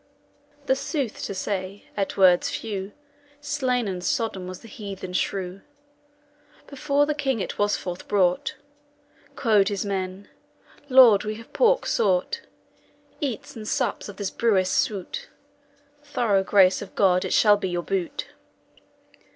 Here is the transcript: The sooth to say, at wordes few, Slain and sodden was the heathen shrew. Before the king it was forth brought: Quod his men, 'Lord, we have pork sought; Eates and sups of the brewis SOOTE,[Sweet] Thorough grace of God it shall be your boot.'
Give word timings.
The 0.65 0.75
sooth 0.75 1.21
to 1.25 1.35
say, 1.35 1.85
at 1.95 2.17
wordes 2.17 2.49
few, 2.49 2.91
Slain 3.39 3.87
and 3.87 4.03
sodden 4.03 4.47
was 4.47 4.61
the 4.61 4.67
heathen 4.67 5.13
shrew. 5.13 5.61
Before 6.65 7.05
the 7.05 7.13
king 7.13 7.39
it 7.39 7.59
was 7.59 7.77
forth 7.77 8.07
brought: 8.07 8.55
Quod 9.35 9.67
his 9.67 9.85
men, 9.85 10.27
'Lord, 10.89 11.23
we 11.23 11.35
have 11.35 11.53
pork 11.53 11.85
sought; 11.85 12.41
Eates 13.19 13.55
and 13.55 13.67
sups 13.67 14.09
of 14.09 14.17
the 14.17 14.31
brewis 14.35 14.71
SOOTE,[Sweet] 14.71 15.29
Thorough 16.01 16.43
grace 16.43 16.81
of 16.81 16.95
God 16.95 17.23
it 17.23 17.31
shall 17.31 17.57
be 17.57 17.69
your 17.69 17.83
boot.' 17.83 18.29